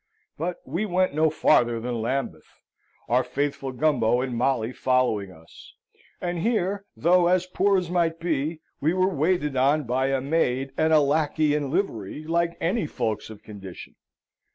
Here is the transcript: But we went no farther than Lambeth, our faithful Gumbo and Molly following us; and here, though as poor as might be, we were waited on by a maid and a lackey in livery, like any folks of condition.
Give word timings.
But 0.35 0.57
we 0.65 0.87
went 0.87 1.13
no 1.13 1.29
farther 1.29 1.79
than 1.79 2.01
Lambeth, 2.01 2.59
our 3.07 3.23
faithful 3.23 3.71
Gumbo 3.71 4.21
and 4.21 4.35
Molly 4.35 4.73
following 4.73 5.29
us; 5.31 5.75
and 6.19 6.39
here, 6.39 6.85
though 6.97 7.27
as 7.27 7.45
poor 7.45 7.77
as 7.77 7.87
might 7.91 8.19
be, 8.19 8.61
we 8.79 8.95
were 8.95 9.13
waited 9.13 9.55
on 9.55 9.83
by 9.83 10.07
a 10.07 10.19
maid 10.19 10.71
and 10.75 10.91
a 10.91 10.99
lackey 11.01 11.53
in 11.53 11.69
livery, 11.69 12.23
like 12.23 12.57
any 12.59 12.87
folks 12.87 13.29
of 13.29 13.43
condition. 13.43 13.93